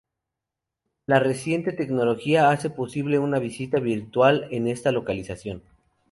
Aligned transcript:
La 1.05 1.19
reciente 1.19 1.73
tecnología 1.73 2.49
hace 2.49 2.71
posible 2.71 3.19
una 3.19 3.37
visita 3.37 3.79
virtual 3.79 4.47
en 4.49 4.67
esta 4.67 4.91
localización. 4.91 5.61